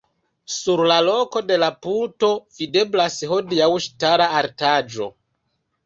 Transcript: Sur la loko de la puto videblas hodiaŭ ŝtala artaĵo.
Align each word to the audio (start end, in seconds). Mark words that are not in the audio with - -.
Sur 0.53 0.79
la 0.91 0.95
loko 1.07 1.41
de 1.51 1.59
la 1.65 1.69
puto 1.87 2.31
videblas 2.57 3.21
hodiaŭ 3.35 3.71
ŝtala 3.87 4.33
artaĵo. 4.45 5.17